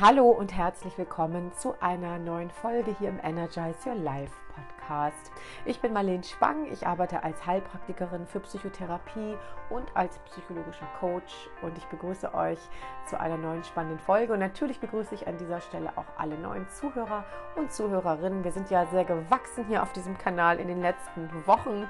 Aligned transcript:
Hallo 0.00 0.28
und 0.28 0.56
herzlich 0.56 0.96
willkommen 0.96 1.50
zu 1.54 1.74
einer 1.80 2.20
neuen 2.20 2.50
Folge 2.50 2.94
hier 3.00 3.08
im 3.08 3.18
Energize 3.20 3.74
Your 3.84 3.96
Life 3.96 4.32
Podcast. 4.54 5.32
Ich 5.64 5.80
bin 5.80 5.92
Marlene 5.92 6.22
Spang, 6.22 6.70
ich 6.70 6.86
arbeite 6.86 7.24
als 7.24 7.44
Heilpraktikerin 7.44 8.24
für 8.28 8.38
Psychotherapie 8.38 9.36
und 9.70 9.88
als 9.96 10.20
psychologischer 10.20 10.86
Coach 11.00 11.50
und 11.62 11.76
ich 11.76 11.84
begrüße 11.86 12.32
euch 12.32 12.60
zu 13.06 13.18
einer 13.18 13.36
neuen 13.36 13.64
spannenden 13.64 13.98
Folge 13.98 14.34
und 14.34 14.38
natürlich 14.38 14.78
begrüße 14.78 15.16
ich 15.16 15.26
an 15.26 15.36
dieser 15.36 15.60
Stelle 15.60 15.90
auch 15.96 16.06
alle 16.16 16.38
neuen 16.38 16.68
Zuhörer 16.68 17.24
und 17.56 17.72
Zuhörerinnen. 17.72 18.44
Wir 18.44 18.52
sind 18.52 18.70
ja 18.70 18.86
sehr 18.86 19.04
gewachsen 19.04 19.64
hier 19.66 19.82
auf 19.82 19.92
diesem 19.92 20.16
Kanal 20.16 20.60
in 20.60 20.68
den 20.68 20.80
letzten 20.80 21.28
Wochen 21.44 21.88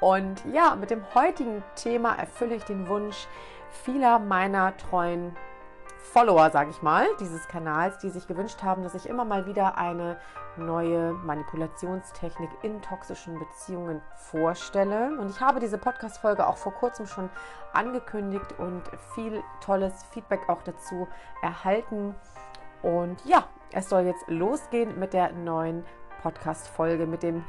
und 0.00 0.42
ja, 0.50 0.74
mit 0.74 0.88
dem 0.88 1.04
heutigen 1.14 1.62
Thema 1.74 2.14
erfülle 2.14 2.54
ich 2.54 2.64
den 2.64 2.88
Wunsch 2.88 3.26
vieler 3.84 4.18
meiner 4.18 4.74
treuen 4.78 5.36
Follower, 6.02 6.50
sage 6.50 6.70
ich 6.70 6.82
mal, 6.82 7.06
dieses 7.20 7.48
Kanals, 7.48 7.98
die 7.98 8.10
sich 8.10 8.26
gewünscht 8.26 8.62
haben, 8.62 8.82
dass 8.82 8.94
ich 8.94 9.08
immer 9.08 9.24
mal 9.24 9.46
wieder 9.46 9.78
eine 9.78 10.18
neue 10.56 11.12
Manipulationstechnik 11.12 12.50
in 12.62 12.82
toxischen 12.82 13.38
Beziehungen 13.38 14.02
vorstelle. 14.16 15.16
Und 15.18 15.30
ich 15.30 15.40
habe 15.40 15.60
diese 15.60 15.78
Podcast-Folge 15.78 16.46
auch 16.46 16.56
vor 16.56 16.74
kurzem 16.74 17.06
schon 17.06 17.30
angekündigt 17.72 18.58
und 18.58 18.82
viel 19.14 19.42
tolles 19.64 20.04
Feedback 20.10 20.48
auch 20.48 20.62
dazu 20.62 21.08
erhalten. 21.40 22.14
Und 22.82 23.24
ja, 23.24 23.44
es 23.70 23.88
soll 23.88 24.02
jetzt 24.02 24.28
losgehen 24.28 24.98
mit 24.98 25.12
der 25.12 25.32
neuen 25.32 25.84
Podcast-Folge, 26.20 27.06
mit 27.06 27.22
dem 27.22 27.44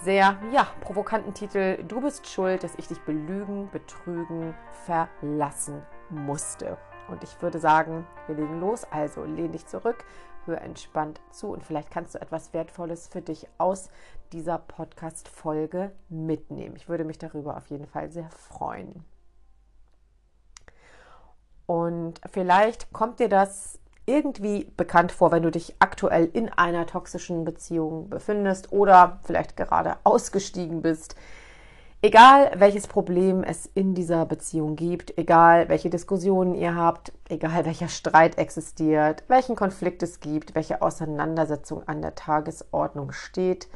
sehr 0.00 0.36
ja, 0.50 0.66
provokanten 0.80 1.34
Titel 1.34 1.82
Du 1.84 2.00
bist 2.00 2.26
schuld, 2.26 2.64
dass 2.64 2.74
ich 2.76 2.88
dich 2.88 3.00
belügen, 3.02 3.70
betrügen, 3.70 4.54
verlassen 4.86 5.82
musste. 6.08 6.78
Und 7.08 7.22
ich 7.24 7.40
würde 7.40 7.58
sagen, 7.58 8.06
wir 8.26 8.36
legen 8.36 8.60
los. 8.60 8.84
Also 8.90 9.24
lehn 9.24 9.52
dich 9.52 9.66
zurück, 9.66 10.04
hör 10.44 10.60
entspannt 10.60 11.20
zu 11.30 11.48
und 11.48 11.64
vielleicht 11.64 11.90
kannst 11.90 12.14
du 12.14 12.20
etwas 12.20 12.52
Wertvolles 12.52 13.08
für 13.08 13.22
dich 13.22 13.46
aus 13.58 13.90
dieser 14.32 14.58
Podcast-Folge 14.58 15.92
mitnehmen. 16.08 16.76
Ich 16.76 16.88
würde 16.88 17.04
mich 17.04 17.18
darüber 17.18 17.56
auf 17.56 17.66
jeden 17.68 17.86
Fall 17.86 18.10
sehr 18.10 18.30
freuen. 18.30 19.04
Und 21.66 22.20
vielleicht 22.30 22.92
kommt 22.92 23.20
dir 23.20 23.28
das 23.28 23.78
irgendwie 24.06 24.64
bekannt 24.76 25.12
vor, 25.12 25.32
wenn 25.32 25.42
du 25.42 25.50
dich 25.50 25.76
aktuell 25.80 26.24
in 26.32 26.48
einer 26.48 26.86
toxischen 26.86 27.44
Beziehung 27.44 28.08
befindest 28.08 28.72
oder 28.72 29.20
vielleicht 29.22 29.54
gerade 29.56 29.96
ausgestiegen 30.04 30.80
bist 30.80 31.14
Egal 32.00 32.52
welches 32.54 32.86
Problem 32.86 33.42
es 33.42 33.66
in 33.74 33.92
dieser 33.92 34.24
Beziehung 34.24 34.76
gibt, 34.76 35.18
egal 35.18 35.68
welche 35.68 35.90
Diskussionen 35.90 36.54
ihr 36.54 36.76
habt, 36.76 37.12
egal 37.28 37.64
welcher 37.64 37.88
Streit 37.88 38.38
existiert, 38.38 39.24
welchen 39.26 39.56
Konflikt 39.56 40.04
es 40.04 40.20
gibt, 40.20 40.54
welche 40.54 40.80
Auseinandersetzung 40.80 41.88
an 41.88 42.00
der 42.00 42.14
Tagesordnung 42.14 43.10
steht, 43.10 43.66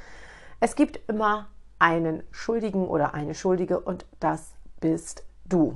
es 0.61 0.77
gibt 0.77 1.01
immer 1.09 1.49
einen 1.81 2.23
Schuldigen 2.31 2.87
oder 2.87 3.13
eine 3.13 3.35
Schuldige 3.35 3.81
und 3.81 4.07
das 4.21 4.55
bist 4.79 5.25
du. 5.45 5.75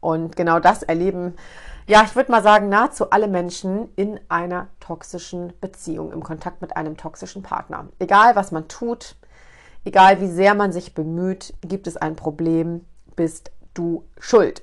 Und 0.00 0.36
genau 0.36 0.60
das 0.60 0.82
erleben, 0.82 1.34
ja, 1.86 2.02
ich 2.04 2.14
würde 2.14 2.30
mal 2.30 2.42
sagen, 2.42 2.68
nahezu 2.68 3.08
alle 3.08 3.26
Menschen 3.26 3.88
in 3.96 4.20
einer 4.28 4.68
toxischen 4.80 5.54
Beziehung, 5.62 6.12
im 6.12 6.22
Kontakt 6.22 6.60
mit 6.60 6.76
einem 6.76 6.98
toxischen 6.98 7.42
Partner. 7.42 7.88
Egal 7.98 8.36
was 8.36 8.52
man 8.52 8.68
tut, 8.68 9.16
Egal 9.84 10.20
wie 10.20 10.28
sehr 10.28 10.54
man 10.54 10.72
sich 10.72 10.94
bemüht, 10.94 11.54
gibt 11.60 11.86
es 11.86 11.96
ein 11.96 12.16
Problem, 12.16 12.84
bist 13.16 13.52
du 13.74 14.04
schuld. 14.18 14.62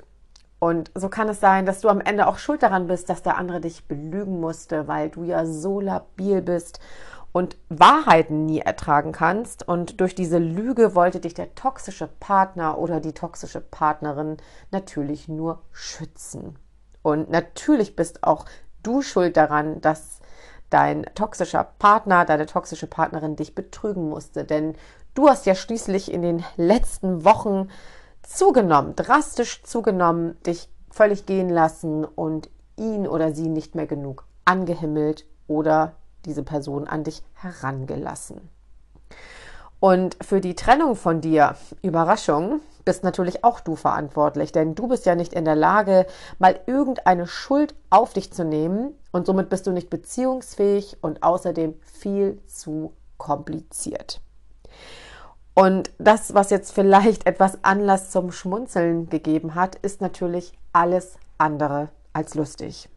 Und 0.59 0.91
so 0.93 1.09
kann 1.09 1.29
es 1.29 1.39
sein, 1.39 1.65
dass 1.65 1.81
du 1.81 1.89
am 1.89 2.01
Ende 2.01 2.27
auch 2.27 2.37
schuld 2.37 2.61
daran 2.61 2.87
bist, 2.87 3.09
dass 3.09 3.23
der 3.23 3.37
andere 3.37 3.61
dich 3.61 3.87
belügen 3.87 4.39
musste, 4.39 4.87
weil 4.87 5.09
du 5.09 5.23
ja 5.23 5.45
so 5.45 5.79
labil 5.79 6.41
bist 6.41 6.79
und 7.31 7.57
Wahrheiten 7.69 8.45
nie 8.45 8.59
ertragen 8.59 9.11
kannst. 9.11 9.67
Und 9.67 10.01
durch 10.01 10.15
diese 10.15 10.37
Lüge 10.37 10.95
wollte 10.95 11.19
dich 11.19 11.33
der 11.33 11.55
toxische 11.55 12.07
Partner 12.07 12.77
oder 12.77 12.99
die 12.99 13.13
toxische 13.13 13.61
Partnerin 13.61 14.37
natürlich 14.71 15.27
nur 15.27 15.61
schützen. 15.71 16.57
Und 17.01 17.29
natürlich 17.29 17.95
bist 17.95 18.23
auch 18.23 18.45
du 18.83 19.01
schuld 19.01 19.37
daran, 19.37 19.81
dass 19.81 20.19
dein 20.71 21.05
toxischer 21.13 21.63
Partner, 21.77 22.25
deine 22.25 22.47
toxische 22.47 22.87
Partnerin 22.87 23.35
dich 23.35 23.53
betrügen 23.53 24.09
musste. 24.09 24.43
Denn 24.43 24.75
Du 25.13 25.27
hast 25.27 25.45
ja 25.45 25.55
schließlich 25.55 26.11
in 26.11 26.21
den 26.21 26.43
letzten 26.55 27.25
Wochen 27.25 27.67
zugenommen, 28.23 28.95
drastisch 28.95 29.61
zugenommen, 29.63 30.41
dich 30.43 30.69
völlig 30.89 31.25
gehen 31.25 31.49
lassen 31.49 32.05
und 32.05 32.49
ihn 32.77 33.05
oder 33.05 33.33
sie 33.33 33.49
nicht 33.49 33.75
mehr 33.75 33.87
genug 33.87 34.25
angehimmelt 34.45 35.25
oder 35.47 35.95
diese 36.25 36.43
Person 36.43 36.87
an 36.87 37.03
dich 37.03 37.23
herangelassen. 37.33 38.49
Und 39.81 40.15
für 40.23 40.39
die 40.39 40.55
Trennung 40.55 40.95
von 40.95 41.19
dir, 41.19 41.55
Überraschung, 41.81 42.61
bist 42.85 43.03
natürlich 43.03 43.43
auch 43.43 43.59
du 43.59 43.75
verantwortlich, 43.75 44.53
denn 44.53 44.75
du 44.75 44.87
bist 44.87 45.05
ja 45.05 45.15
nicht 45.15 45.33
in 45.33 45.43
der 45.43 45.55
Lage, 45.55 46.05
mal 46.39 46.57
irgendeine 46.67 47.27
Schuld 47.27 47.75
auf 47.89 48.13
dich 48.13 48.31
zu 48.31 48.45
nehmen 48.45 48.93
und 49.11 49.25
somit 49.25 49.49
bist 49.49 49.67
du 49.67 49.71
nicht 49.71 49.89
beziehungsfähig 49.89 50.97
und 51.01 51.23
außerdem 51.23 51.75
viel 51.81 52.41
zu 52.45 52.93
kompliziert. 53.17 54.21
Und 55.53 55.91
das, 55.97 56.33
was 56.33 56.49
jetzt 56.49 56.71
vielleicht 56.71 57.25
etwas 57.25 57.63
Anlass 57.63 58.09
zum 58.09 58.31
Schmunzeln 58.31 59.09
gegeben 59.09 59.55
hat, 59.55 59.75
ist 59.75 60.01
natürlich 60.01 60.53
alles 60.73 61.17
andere 61.37 61.89
als 62.13 62.35
lustig. 62.35 62.89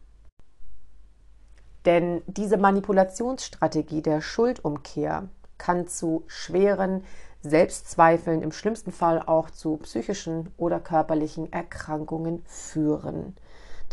Denn 1.85 2.23
diese 2.25 2.57
Manipulationsstrategie 2.57 4.01
der 4.01 4.21
Schuldumkehr 4.21 5.29
kann 5.57 5.87
zu 5.87 6.23
schweren 6.27 7.03
Selbstzweifeln, 7.41 8.41
im 8.41 8.51
schlimmsten 8.51 8.91
Fall 8.91 9.21
auch 9.21 9.51
zu 9.51 9.77
psychischen 9.77 10.51
oder 10.57 10.79
körperlichen 10.79 11.53
Erkrankungen 11.53 12.41
führen. 12.45 13.35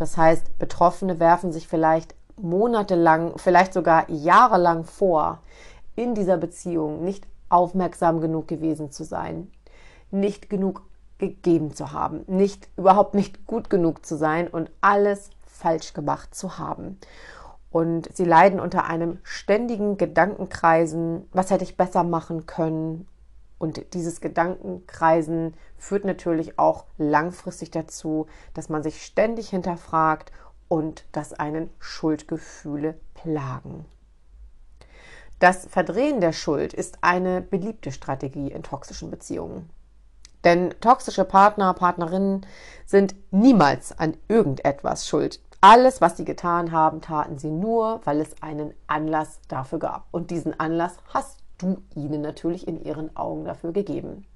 Das 0.03 0.17
heißt, 0.17 0.59
Betroffene 0.59 1.21
werfen 1.21 1.53
sich 1.53 1.69
vielleicht 1.69 2.17
monatelang, 2.37 3.35
vielleicht 3.39 3.73
sogar 3.73 4.11
jahrelang 4.11 4.83
vor, 4.83 5.39
in 5.95 6.17
dieser 6.17 6.39
Beziehung 6.39 7.05
nicht 7.05 7.25
aufmerksam 7.49 8.21
genug 8.21 8.49
gewesen 8.49 8.91
zu 8.91 9.05
sein, 9.05 9.53
nicht 10.11 10.51
genug 10.51 10.83
gegeben 11.19 11.73
zu 11.73 11.93
haben, 11.93 12.25
nicht 12.27 12.69
überhaupt 12.77 13.15
nicht 13.15 13.47
gut 13.47 13.71
genug 13.71 14.05
zu 14.05 14.17
sein 14.17 14.49
und 14.49 14.73
alles 14.81 15.31
falsch 15.47 15.93
gemacht 15.93 16.35
zu 16.35 16.59
haben. 16.59 16.99
Und 17.71 18.13
sie 18.13 18.25
leiden 18.25 18.59
unter 18.59 18.87
einem 18.87 19.19
ständigen 19.23 19.99
Gedankenkreisen, 19.99 21.29
was 21.31 21.53
hätte 21.53 21.63
ich 21.63 21.77
besser 21.77 22.03
machen 22.03 22.47
können? 22.47 23.07
Und 23.63 23.95
dieses 23.95 24.21
Gedankenkreisen 24.21 25.55
führt 25.79 26.05
natürlich 26.05 26.59
auch 26.59 26.87
langfristig 26.99 27.71
dazu, 27.71 28.27
dass 28.55 28.69
man 28.69 28.83
sich 28.83 29.07
ständig 29.07 29.51
hinterfragt 29.51 30.33
und 30.67 31.05
dass 31.13 31.33
einen 31.33 31.71
Schuldgefühle 31.79 32.99
plagen. 33.15 33.85
Das 35.39 35.65
Verdrehen 35.67 36.21
der 36.21 36.33
Schuld 36.33 36.75
ist 36.75 36.99
eine 37.03 37.41
beliebte 37.41 37.93
Strategie 37.93 38.51
in 38.51 38.65
toxischen 38.65 39.13
Beziehungen. 39.13 39.71
Denn 40.43 40.75
toxische 40.81 41.25
Partner, 41.25 41.73
Partnerinnen 41.73 42.45
sind 42.85 43.15
niemals 43.31 43.97
an 43.97 44.17
irgendetwas 44.27 45.07
schuld. 45.07 45.41
Alles, 45.61 46.01
was 46.01 46.17
sie 46.17 46.25
getan 46.25 46.73
haben, 46.73 47.01
taten 47.01 47.39
sie 47.39 47.53
nur, 47.53 48.01
weil 48.03 48.21
es 48.21 48.43
einen 48.43 48.75
Anlass 48.89 49.39
dafür 49.47 49.79
gab. 49.79 50.09
Und 50.11 50.33
diesen 50.33 50.59
Anlass 50.59 50.97
hast 51.15 51.42
du 51.63 51.83
ihnen 51.95 52.21
natürlich 52.21 52.67
in 52.67 52.83
ihren 52.83 53.17
Augen 53.17 53.45
dafür 53.45 53.73
gegeben. 53.73 54.27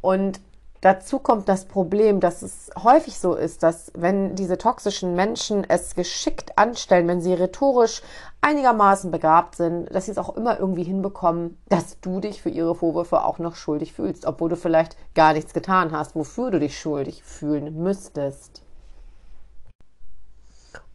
Und 0.00 0.40
Dazu 0.80 1.18
kommt 1.18 1.48
das 1.48 1.64
Problem, 1.64 2.20
dass 2.20 2.42
es 2.42 2.70
häufig 2.80 3.18
so 3.18 3.34
ist, 3.34 3.64
dass 3.64 3.90
wenn 3.96 4.36
diese 4.36 4.58
toxischen 4.58 5.16
Menschen 5.16 5.68
es 5.68 5.96
geschickt 5.96 6.56
anstellen, 6.56 7.08
wenn 7.08 7.20
sie 7.20 7.34
rhetorisch 7.34 8.00
einigermaßen 8.42 9.10
begabt 9.10 9.56
sind, 9.56 9.92
dass 9.92 10.04
sie 10.04 10.12
es 10.12 10.18
auch 10.18 10.36
immer 10.36 10.60
irgendwie 10.60 10.84
hinbekommen, 10.84 11.58
dass 11.68 11.98
du 12.00 12.20
dich 12.20 12.40
für 12.40 12.50
ihre 12.50 12.76
Vorwürfe 12.76 13.24
auch 13.24 13.40
noch 13.40 13.56
schuldig 13.56 13.92
fühlst, 13.92 14.24
obwohl 14.24 14.50
du 14.50 14.56
vielleicht 14.56 14.96
gar 15.16 15.32
nichts 15.32 15.52
getan 15.52 15.90
hast, 15.90 16.14
wofür 16.14 16.52
du 16.52 16.60
dich 16.60 16.78
schuldig 16.78 17.24
fühlen 17.24 17.82
müsstest. 17.82 18.62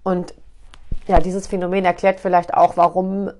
Und 0.04 0.33
ja, 1.07 1.19
dieses 1.19 1.48
Phänomen 1.48 1.83
erklärt 1.83 2.22
vielleicht 2.22 2.54
auch, 2.54 2.78
warum 2.78 3.31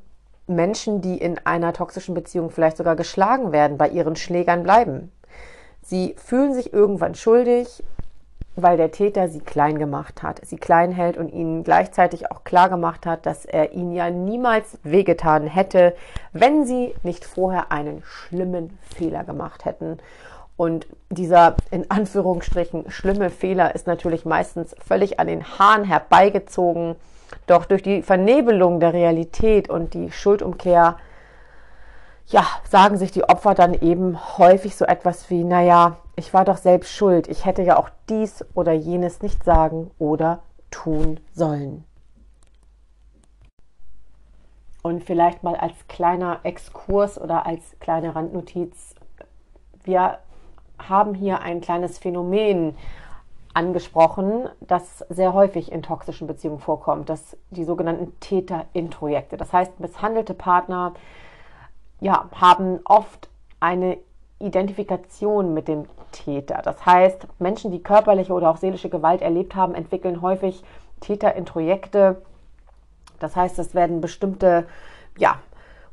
Menschen, 0.48 1.02
die 1.02 1.18
in 1.18 1.40
einer 1.46 1.74
toxischen 1.74 2.16
Beziehung 2.16 2.50
vielleicht 2.50 2.78
sogar 2.78 2.96
geschlagen 2.96 3.52
werden, 3.52 3.78
bei 3.78 3.90
ihren 3.90 4.16
Schlägern 4.16 4.64
bleiben. 4.64 5.12
Sie 5.82 6.16
fühlen 6.18 6.54
sich 6.54 6.74
irgendwann 6.74 7.16
schuldig, 7.16 7.84
weil 8.56 8.78
der 8.78 8.92
Täter 8.92 9.30
sie 9.30 9.40
klein 9.40 9.80
gemacht 9.80 10.22
hat, 10.22 10.46
sie 10.46 10.58
klein 10.58 10.92
hält 10.92 11.18
und 11.18 11.30
ihnen 11.30 11.64
gleichzeitig 11.64 12.32
auch 12.32 12.44
klar 12.44 12.70
gemacht 12.70 13.06
hat, 13.06 13.26
dass 13.26 13.46
er 13.46 13.72
ihnen 13.72 13.94
ja 13.94 14.10
niemals 14.10 14.78
wehgetan 14.84 15.48
hätte, 15.48 15.96
wenn 16.34 16.66
sie 16.66 16.94
nicht 17.04 17.26
vorher 17.26 17.72
einen 17.72 18.04
schlimmen 18.06 18.78
Fehler 18.96 19.24
gemacht 19.24 19.66
hätten. 19.66 19.98
Und 20.56 20.86
dieser 21.10 21.56
in 21.72 21.90
Anführungsstrichen 21.90 22.92
schlimme 22.92 23.32
Fehler 23.32 23.74
ist 23.74 23.88
natürlich 23.88 24.24
meistens 24.24 24.76
völlig 24.86 25.20
an 25.20 25.28
den 25.28 25.44
Haaren 25.58 25.84
herbeigezogen 25.84 26.96
Doch 27.48 27.66
durch 27.66 27.84
die 27.84 28.02
Vernebelung 28.02 28.80
der 28.80 28.94
Realität 28.94 29.70
und 29.70 29.94
die 29.94 30.12
Schuldumkehr, 30.12 30.98
ja, 32.28 32.46
sagen 32.70 32.98
sich 32.98 33.12
die 33.12 33.24
Opfer 33.24 33.54
dann 33.54 33.74
eben 33.74 34.18
häufig 34.38 34.76
so 34.76 34.86
etwas 34.86 35.30
wie, 35.30 35.44
naja, 35.44 35.98
ich 36.16 36.34
war 36.34 36.46
doch 36.46 36.58
selbst 36.58 36.92
schuld, 36.94 37.28
ich 37.28 37.46
hätte 37.46 37.64
ja 37.64 37.78
auch 37.78 37.90
dies 38.10 38.46
oder 38.54 38.72
jenes 38.72 39.22
nicht 39.22 39.44
sagen 39.44 39.92
oder 40.00 40.40
tun 40.72 41.20
sollen. 41.34 41.84
Und 44.82 45.04
vielleicht 45.04 45.44
mal 45.44 45.56
als 45.56 45.88
kleiner 45.88 46.40
Exkurs 46.44 47.20
oder 47.20 47.46
als 47.46 47.62
kleine 47.80 48.16
Randnotiz, 48.16 48.96
wir 49.84 50.20
haben 50.78 51.14
hier 51.14 51.42
ein 51.42 51.62
kleines 51.62 51.98
Phänomen 51.98 52.76
angesprochen, 53.54 54.50
das 54.62 55.06
sehr 55.10 55.34
häufig 55.34 55.72
in 55.72 55.84
toxischen 55.84 56.28
Beziehungen 56.28 56.60
vorkommt, 56.60 57.10
das 57.10 57.38
die 57.52 57.66
sogenannten 57.66 58.20
Täter-Introjekte. 58.20 59.38
Das 59.38 59.54
heißt, 59.54 59.80
misshandelte 59.80 60.34
Partner 60.34 60.94
ja, 62.00 62.30
haben 62.34 62.80
oft 62.86 63.30
eine 63.60 63.98
Identifikation 64.40 65.54
mit 65.54 65.68
dem 65.68 65.86
Täter. 66.12 66.62
Das 66.64 66.86
heißt, 66.86 67.28
Menschen, 67.40 67.72
die 67.72 67.82
körperliche 67.82 68.34
oder 68.34 68.50
auch 68.50 68.58
seelische 68.58 68.90
Gewalt 68.90 69.22
erlebt 69.22 69.56
haben, 69.56 69.74
entwickeln 69.76 70.22
häufig 70.22 70.64
Täter-Introjekte. 71.00 72.22
Das 73.20 73.36
heißt, 73.36 73.58
es 73.60 73.74
werden 73.74 74.02
bestimmte 74.02 74.68
ja, 75.18 75.40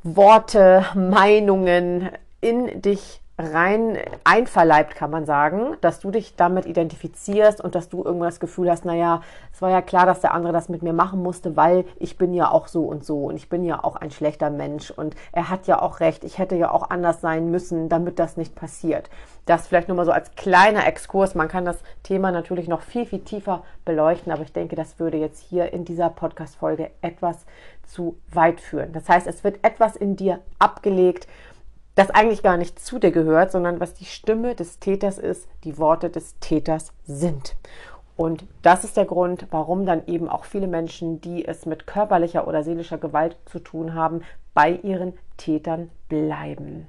Worte, 0.03 0.85
Meinungen 0.95 2.09
in 2.41 2.81
dich 2.81 3.21
rein 3.41 3.97
einverleibt, 4.23 4.95
kann 4.95 5.11
man 5.11 5.25
sagen, 5.25 5.77
dass 5.81 5.99
du 5.99 6.11
dich 6.11 6.35
damit 6.35 6.65
identifizierst 6.65 7.61
und 7.61 7.75
dass 7.75 7.89
du 7.89 8.03
irgendwann 8.03 8.29
das 8.29 8.39
Gefühl 8.39 8.69
hast, 8.69 8.85
naja, 8.85 9.21
es 9.53 9.61
war 9.61 9.69
ja 9.69 9.81
klar, 9.81 10.05
dass 10.05 10.21
der 10.21 10.33
andere 10.33 10.53
das 10.53 10.69
mit 10.69 10.83
mir 10.83 10.93
machen 10.93 11.21
musste, 11.21 11.55
weil 11.55 11.85
ich 11.97 12.17
bin 12.17 12.33
ja 12.33 12.49
auch 12.49 12.67
so 12.67 12.83
und 12.85 13.05
so 13.05 13.25
und 13.25 13.35
ich 13.35 13.49
bin 13.49 13.63
ja 13.63 13.83
auch 13.83 13.95
ein 13.95 14.11
schlechter 14.11 14.49
Mensch 14.49 14.91
und 14.91 15.15
er 15.31 15.49
hat 15.49 15.67
ja 15.67 15.81
auch 15.81 15.99
recht, 15.99 16.23
ich 16.23 16.37
hätte 16.37 16.55
ja 16.55 16.71
auch 16.71 16.89
anders 16.89 17.21
sein 17.21 17.51
müssen, 17.51 17.89
damit 17.89 18.19
das 18.19 18.37
nicht 18.37 18.55
passiert. 18.55 19.09
Das 19.45 19.67
vielleicht 19.67 19.87
nur 19.87 19.97
mal 19.97 20.05
so 20.05 20.11
als 20.11 20.35
kleiner 20.35 20.87
Exkurs. 20.87 21.35
Man 21.35 21.47
kann 21.47 21.65
das 21.65 21.79
Thema 22.03 22.31
natürlich 22.31 22.67
noch 22.67 22.81
viel, 22.81 23.05
viel 23.05 23.19
tiefer 23.21 23.63
beleuchten, 23.85 24.31
aber 24.31 24.43
ich 24.43 24.53
denke, 24.53 24.75
das 24.75 24.99
würde 24.99 25.17
jetzt 25.17 25.39
hier 25.39 25.73
in 25.73 25.83
dieser 25.83 26.09
Podcast-Folge 26.09 26.91
etwas 27.01 27.45
zu 27.85 28.15
weit 28.31 28.61
führen. 28.61 28.93
Das 28.93 29.09
heißt, 29.09 29.27
es 29.27 29.43
wird 29.43 29.59
etwas 29.63 29.95
in 29.95 30.15
dir 30.15 30.39
abgelegt, 30.59 31.27
das 31.95 32.09
eigentlich 32.09 32.43
gar 32.43 32.57
nicht 32.57 32.79
zu 32.79 32.99
dir 32.99 33.11
gehört, 33.11 33.51
sondern 33.51 33.79
was 33.79 33.93
die 33.93 34.05
Stimme 34.05 34.55
des 34.55 34.79
Täters 34.79 35.17
ist, 35.17 35.47
die 35.63 35.77
Worte 35.77 36.09
des 36.09 36.39
Täters 36.39 36.93
sind. 37.05 37.55
Und 38.15 38.45
das 38.61 38.83
ist 38.83 38.97
der 38.97 39.05
Grund, 39.05 39.47
warum 39.51 39.85
dann 39.85 40.05
eben 40.07 40.29
auch 40.29 40.45
viele 40.45 40.67
Menschen, 40.67 41.21
die 41.21 41.45
es 41.45 41.65
mit 41.65 41.87
körperlicher 41.87 42.47
oder 42.47 42.63
seelischer 42.63 42.97
Gewalt 42.97 43.35
zu 43.45 43.59
tun 43.59 43.93
haben, 43.93 44.21
bei 44.53 44.71
ihren 44.83 45.13
Tätern 45.37 45.89
bleiben. 46.07 46.87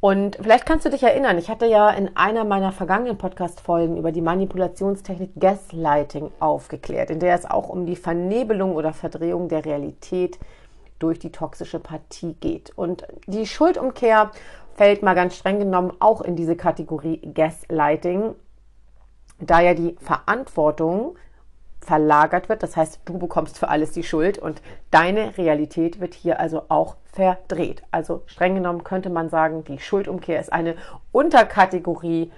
Und 0.00 0.36
vielleicht 0.36 0.64
kannst 0.64 0.86
du 0.86 0.90
dich 0.90 1.02
erinnern, 1.02 1.38
ich 1.38 1.50
hatte 1.50 1.66
ja 1.66 1.90
in 1.90 2.16
einer 2.16 2.44
meiner 2.44 2.70
vergangenen 2.70 3.18
Podcast-Folgen 3.18 3.96
über 3.96 4.12
die 4.12 4.20
Manipulationstechnik 4.20 5.32
Gaslighting 5.40 6.30
aufgeklärt, 6.38 7.10
in 7.10 7.18
der 7.18 7.34
es 7.34 7.44
auch 7.44 7.68
um 7.68 7.84
die 7.84 7.96
Vernebelung 7.96 8.76
oder 8.76 8.92
Verdrehung 8.92 9.48
der 9.48 9.64
Realität 9.64 10.38
durch 10.98 11.18
die 11.18 11.32
toxische 11.32 11.78
Partie 11.78 12.34
geht. 12.34 12.72
Und 12.76 13.06
die 13.26 13.46
Schuldumkehr 13.46 14.30
fällt 14.74 15.02
mal 15.02 15.14
ganz 15.14 15.36
streng 15.36 15.58
genommen 15.58 15.92
auch 15.98 16.20
in 16.20 16.36
diese 16.36 16.56
Kategorie 16.56 17.20
Gaslighting, 17.34 18.34
da 19.40 19.60
ja 19.60 19.74
die 19.74 19.96
Verantwortung 20.00 21.16
verlagert 21.80 22.48
wird. 22.48 22.62
Das 22.62 22.76
heißt, 22.76 23.00
du 23.04 23.18
bekommst 23.18 23.58
für 23.58 23.68
alles 23.68 23.92
die 23.92 24.02
Schuld 24.02 24.38
und 24.38 24.60
deine 24.90 25.38
Realität 25.38 26.00
wird 26.00 26.14
hier 26.14 26.38
also 26.38 26.64
auch 26.68 26.96
verdreht. 27.12 27.82
Also 27.90 28.22
streng 28.26 28.54
genommen 28.54 28.84
könnte 28.84 29.10
man 29.10 29.30
sagen, 29.30 29.64
die 29.64 29.78
Schuldumkehr 29.78 30.40
ist 30.40 30.52
eine 30.52 30.76
Unterkategorie 31.12 32.30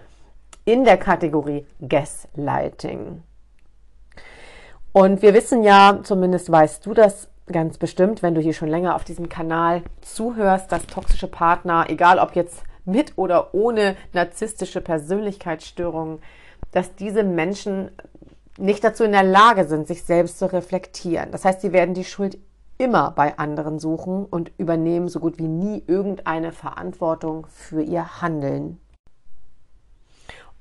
in 0.64 0.84
der 0.84 0.98
Kategorie 0.98 1.66
Gaslighting. 1.86 3.22
Und 4.92 5.22
wir 5.22 5.34
wissen 5.34 5.62
ja, 5.62 6.00
zumindest 6.02 6.50
weißt 6.50 6.84
du 6.84 6.94
das 6.94 7.29
ganz 7.52 7.78
bestimmt, 7.78 8.22
wenn 8.22 8.34
du 8.34 8.40
hier 8.40 8.52
schon 8.52 8.68
länger 8.68 8.94
auf 8.94 9.04
diesem 9.04 9.28
Kanal 9.28 9.82
zuhörst, 10.00 10.70
dass 10.72 10.86
toxische 10.86 11.28
Partner, 11.28 11.86
egal 11.88 12.18
ob 12.18 12.34
jetzt 12.34 12.62
mit 12.84 13.12
oder 13.16 13.54
ohne 13.54 13.96
narzisstische 14.12 14.80
Persönlichkeitsstörungen, 14.80 16.18
dass 16.72 16.94
diese 16.94 17.22
Menschen 17.22 17.90
nicht 18.58 18.84
dazu 18.84 19.04
in 19.04 19.12
der 19.12 19.22
Lage 19.22 19.64
sind, 19.64 19.86
sich 19.86 20.04
selbst 20.04 20.38
zu 20.38 20.52
reflektieren. 20.52 21.30
Das 21.32 21.44
heißt, 21.44 21.60
sie 21.60 21.72
werden 21.72 21.94
die 21.94 22.04
Schuld 22.04 22.38
immer 22.78 23.10
bei 23.10 23.38
anderen 23.38 23.78
suchen 23.78 24.24
und 24.24 24.52
übernehmen 24.56 25.08
so 25.08 25.20
gut 25.20 25.38
wie 25.38 25.48
nie 25.48 25.82
irgendeine 25.86 26.52
Verantwortung 26.52 27.46
für 27.48 27.82
ihr 27.82 28.22
Handeln. 28.22 28.80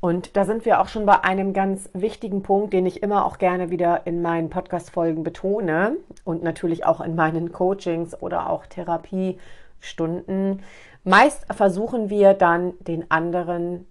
Und 0.01 0.37
da 0.37 0.45
sind 0.45 0.63
wir 0.63 0.79
auch 0.79 0.87
schon 0.87 1.05
bei 1.05 1.23
einem 1.25 1.51
ganz 1.51 1.89
wichtigen 1.93 2.41
Punkt, 2.41 2.71
den 2.71 2.85
ich 2.85 3.03
immer 3.03 3.25
auch 3.25 3.37
gerne 3.37 3.69
wieder 3.69 4.07
in 4.07 4.21
meinen 4.21 4.49
Podcast-Folgen 4.49 5.23
betone 5.23 5.97
und 6.23 6.41
natürlich 6.41 6.85
auch 6.85 7.01
in 7.01 7.15
meinen 7.15 7.51
Coachings 7.51 8.19
oder 8.21 8.49
auch 8.49 8.65
Therapiestunden. 8.65 10.63
Meist 11.03 11.45
versuchen 11.53 12.09
wir 12.09 12.33
dann 12.33 12.73
den 12.79 13.11
anderen 13.11 13.85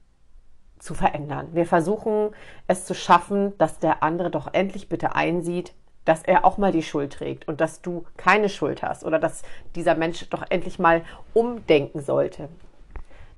zu 0.78 0.94
verändern. 0.94 1.48
Wir 1.52 1.66
versuchen 1.66 2.30
es 2.68 2.86
zu 2.86 2.94
schaffen, 2.94 3.52
dass 3.58 3.78
der 3.78 4.02
andere 4.02 4.30
doch 4.30 4.54
endlich 4.54 4.88
bitte 4.88 5.14
einsieht, 5.14 5.74
dass 6.06 6.22
er 6.22 6.46
auch 6.46 6.56
mal 6.56 6.72
die 6.72 6.82
Schuld 6.82 7.12
trägt 7.12 7.48
und 7.48 7.60
dass 7.60 7.82
du 7.82 8.04
keine 8.16 8.48
Schuld 8.48 8.82
hast 8.82 9.04
oder 9.04 9.18
dass 9.18 9.42
dieser 9.74 9.94
Mensch 9.94 10.26
doch 10.30 10.44
endlich 10.48 10.78
mal 10.78 11.02
umdenken 11.34 12.00
sollte. 12.00 12.48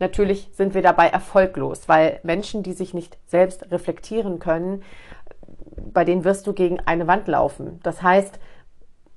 Natürlich 0.01 0.49
sind 0.53 0.73
wir 0.75 0.83
dabei 0.83 1.09
erfolglos, 1.09 1.89
weil 1.89 2.21
Menschen, 2.23 2.63
die 2.63 2.73
sich 2.73 2.95
nicht 2.95 3.19
selbst 3.27 3.71
reflektieren 3.71 4.39
können, 4.39 4.83
bei 5.93 6.05
denen 6.05 6.25
wirst 6.25 6.47
du 6.47 6.55
gegen 6.55 6.81
eine 6.81 7.07
Wand 7.07 7.29
laufen. 7.29 7.81
Das 7.83 8.03
heißt, 8.03 8.41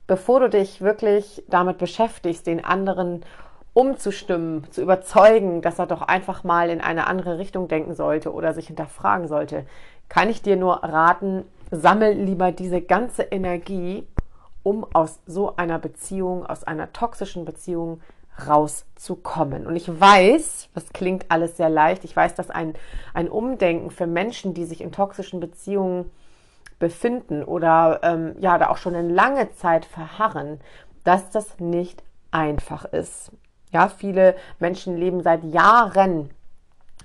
bevor 0.08 0.42
du 0.42 0.50
dich 0.50 0.82
wirklich 0.82 1.44
damit 1.48 1.78
beschäftigst, 1.78 2.46
den 2.46 2.64
anderen 2.64 3.22
umzustimmen, 3.74 4.70
zu 4.72 4.82
überzeugen, 4.82 5.62
dass 5.62 5.80
er 5.80 5.88
doch 5.88 6.02
einfach 6.02 6.44
mal 6.44 6.70
in 6.70 6.82
eine 6.82 7.08
andere 7.08 7.40
Richtung 7.40 7.70
denken 7.70 7.96
sollte 7.96 8.34
oder 8.34 8.54
sich 8.54 8.68
hinterfragen 8.68 9.28
sollte, 9.28 9.66
kann 10.10 10.30
ich 10.30 10.42
dir 10.42 10.58
nur 10.58 10.84
raten, 10.84 11.46
sammel 11.72 12.14
lieber 12.14 12.52
diese 12.52 12.82
ganze 12.82 13.24
Energie, 13.24 14.06
um 14.64 14.86
aus 14.94 15.20
so 15.26 15.56
einer 15.56 15.80
Beziehung, 15.80 16.46
aus 16.46 16.64
einer 16.64 16.94
toxischen 16.94 17.46
Beziehung 17.46 18.02
rauszukommen. 18.48 19.68
Und 19.68 19.76
ich 19.76 19.88
weiß, 19.88 20.70
das 20.74 20.90
klingt 20.94 21.26
alles 21.30 21.58
sehr 21.58 21.70
leicht, 21.70 22.04
ich 22.04 22.16
weiß, 22.16 22.36
dass 22.36 22.50
ein, 22.50 22.74
ein 23.14 23.30
Umdenken 23.30 23.92
für 23.92 24.08
Menschen, 24.08 24.54
die 24.54 24.66
sich 24.66 24.82
in 24.82 24.92
toxischen 24.92 25.40
Beziehungen 25.40 26.12
befinden 26.80 27.44
oder 27.44 28.00
ähm, 28.04 28.36
ja, 28.40 28.58
da 28.58 28.70
auch 28.70 28.78
schon 28.78 28.96
eine 28.96 29.12
lange 29.12 29.52
Zeit 29.54 29.86
verharren, 29.86 30.60
dass 31.04 31.30
das 31.30 31.60
nicht 31.60 32.04
einfach 32.32 32.86
ist. 32.86 33.32
Ja, 33.72 33.88
viele 33.88 34.36
Menschen 34.60 34.98
leben 34.98 35.22
seit 35.22 35.44
Jahren 35.44 36.30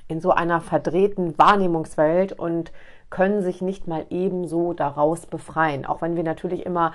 in 0.08 0.20
so 0.20 0.30
einer 0.30 0.60
verdrehten 0.60 1.36
Wahrnehmungswelt 1.38 2.32
und 2.32 2.72
können 3.10 3.42
sich 3.42 3.62
nicht 3.62 3.86
mal 3.86 4.06
ebenso 4.10 4.72
daraus 4.72 5.26
befreien. 5.26 5.86
Auch 5.86 6.02
wenn 6.02 6.16
wir 6.16 6.24
natürlich 6.24 6.66
immer 6.66 6.92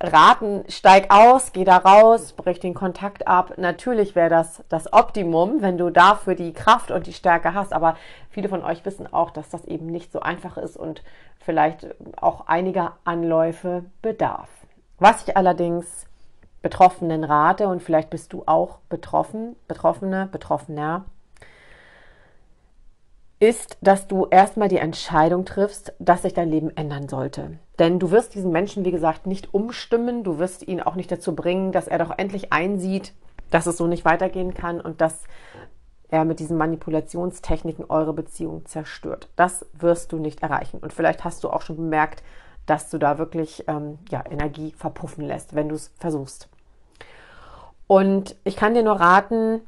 raten, 0.00 0.64
steig 0.68 1.12
aus, 1.12 1.52
geh 1.52 1.64
da 1.64 1.76
raus, 1.76 2.32
brich 2.32 2.58
den 2.58 2.74
Kontakt 2.74 3.26
ab. 3.26 3.54
Natürlich 3.58 4.14
wäre 4.14 4.30
das 4.30 4.64
das 4.68 4.92
Optimum, 4.92 5.60
wenn 5.60 5.78
du 5.78 5.90
dafür 5.90 6.34
die 6.34 6.52
Kraft 6.52 6.90
und 6.90 7.06
die 7.06 7.12
Stärke 7.12 7.54
hast. 7.54 7.72
Aber 7.72 7.96
viele 8.30 8.48
von 8.48 8.64
euch 8.64 8.84
wissen 8.84 9.12
auch, 9.12 9.30
dass 9.30 9.50
das 9.50 9.64
eben 9.66 9.86
nicht 9.86 10.10
so 10.10 10.20
einfach 10.20 10.56
ist 10.56 10.76
und 10.76 11.02
vielleicht 11.38 11.86
auch 12.16 12.46
einiger 12.46 12.96
Anläufe 13.04 13.84
bedarf. 14.02 14.48
Was 14.98 15.26
ich 15.26 15.36
allerdings 15.36 16.06
Betroffenen 16.62 17.24
rate, 17.24 17.68
und 17.68 17.82
vielleicht 17.82 18.10
bist 18.10 18.32
du 18.32 18.42
auch 18.44 18.78
betroffen, 18.90 19.56
Betroffene, 19.66 20.28
Betroffener, 20.30 21.06
ist, 23.38 23.78
dass 23.80 24.06
du 24.06 24.26
erstmal 24.26 24.68
die 24.68 24.76
Entscheidung 24.76 25.46
triffst, 25.46 25.94
dass 25.98 26.22
sich 26.22 26.34
dein 26.34 26.50
Leben 26.50 26.76
ändern 26.76 27.08
sollte. 27.08 27.58
Denn 27.80 27.98
du 27.98 28.10
wirst 28.10 28.34
diesen 28.34 28.52
Menschen, 28.52 28.84
wie 28.84 28.90
gesagt, 28.90 29.26
nicht 29.26 29.54
umstimmen, 29.54 30.22
du 30.22 30.38
wirst 30.38 30.68
ihn 30.68 30.82
auch 30.82 30.96
nicht 30.96 31.10
dazu 31.10 31.34
bringen, 31.34 31.72
dass 31.72 31.88
er 31.88 31.98
doch 31.98 32.16
endlich 32.16 32.52
einsieht, 32.52 33.14
dass 33.50 33.66
es 33.66 33.78
so 33.78 33.86
nicht 33.86 34.04
weitergehen 34.04 34.52
kann 34.52 34.82
und 34.82 35.00
dass 35.00 35.24
er 36.10 36.26
mit 36.26 36.40
diesen 36.40 36.58
Manipulationstechniken 36.58 37.86
eure 37.88 38.12
Beziehung 38.12 38.66
zerstört. 38.66 39.30
Das 39.34 39.64
wirst 39.72 40.12
du 40.12 40.18
nicht 40.18 40.42
erreichen. 40.42 40.78
Und 40.80 40.92
vielleicht 40.92 41.24
hast 41.24 41.42
du 41.42 41.48
auch 41.48 41.62
schon 41.62 41.76
bemerkt, 41.76 42.22
dass 42.66 42.90
du 42.90 42.98
da 42.98 43.16
wirklich 43.16 43.64
ähm, 43.66 43.98
ja, 44.10 44.22
Energie 44.28 44.72
verpuffen 44.76 45.24
lässt, 45.24 45.54
wenn 45.54 45.70
du 45.70 45.74
es 45.74 45.90
versuchst. 45.98 46.50
Und 47.86 48.36
ich 48.44 48.56
kann 48.56 48.74
dir 48.74 48.82
nur 48.82 49.00
raten, 49.00 49.62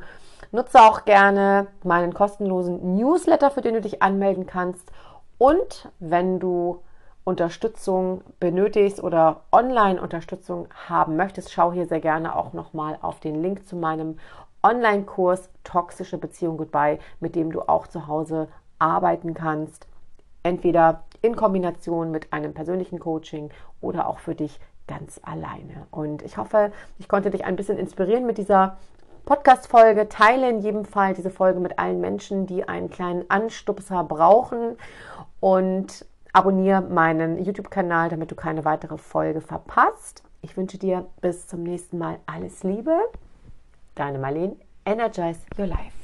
Nutze 0.53 0.79
auch 0.79 1.03
gerne 1.03 1.67
meinen 1.83 2.13
kostenlosen 2.13 2.95
Newsletter, 2.95 3.51
für 3.51 3.59
den 3.59 3.73
du 3.73 3.81
dich 3.81 4.01
anmelden 4.01 4.45
kannst. 4.45 4.89
Und 5.37 5.89
wenn 5.99 6.39
du 6.39 6.79
Unterstützung 7.25 8.21
benötigst 8.39 9.03
oder 9.03 9.41
Online-Unterstützung 9.51 10.69
haben 10.87 11.17
möchtest, 11.17 11.51
schau 11.51 11.73
hier 11.73 11.85
sehr 11.85 11.99
gerne 11.99 12.37
auch 12.37 12.53
nochmal 12.53 12.97
auf 13.01 13.19
den 13.19 13.41
Link 13.41 13.67
zu 13.67 13.75
meinem 13.75 14.17
Online-Kurs 14.63 15.49
Toxische 15.65 16.17
Beziehung 16.17 16.55
Goodbye, 16.55 16.99
mit 17.19 17.35
dem 17.35 17.51
du 17.51 17.59
auch 17.59 17.87
zu 17.87 18.07
Hause 18.07 18.47
arbeiten 18.79 19.33
kannst. 19.33 19.87
Entweder 20.41 21.03
in 21.23 21.35
Kombination 21.35 22.11
mit 22.11 22.31
einem 22.31 22.53
persönlichen 22.53 22.99
Coaching 22.99 23.49
oder 23.81 24.07
auch 24.07 24.19
für 24.19 24.35
dich 24.35 24.59
ganz 24.87 25.19
alleine. 25.23 25.87
Und 25.89 26.21
ich 26.21 26.37
hoffe, 26.37 26.71
ich 26.99 27.07
konnte 27.07 27.31
dich 27.31 27.45
ein 27.45 27.55
bisschen 27.55 27.79
inspirieren 27.79 28.27
mit 28.27 28.37
dieser 28.37 28.77
Podcast-Folge. 29.25 30.07
Teile 30.09 30.47
in 30.49 30.59
jedem 30.59 30.85
Fall 30.85 31.15
diese 31.15 31.31
Folge 31.31 31.59
mit 31.59 31.79
allen 31.79 31.99
Menschen, 31.99 32.45
die 32.45 32.67
einen 32.67 32.91
kleinen 32.91 33.27
Anstupser 33.29 34.03
brauchen. 34.03 34.77
Und 35.39 36.05
Abonniere 36.35 36.81
meinen 36.81 37.37
YouTube-Kanal, 37.37 38.09
damit 38.09 38.31
du 38.31 38.35
keine 38.35 38.65
weitere 38.65 38.97
Folge 38.97 39.39
verpasst. 39.39 40.23
Ich 40.41 40.57
wünsche 40.57 40.79
dir 40.79 41.05
bis 41.21 41.47
zum 41.47 41.61
nächsten 41.61 41.99
Mal 41.99 42.17
alles 42.25 42.63
Liebe. 42.63 42.97
Deine 43.93 44.17
Marlene, 44.17 44.55
Energize 44.83 45.41
Your 45.59 45.67
Life. 45.67 46.02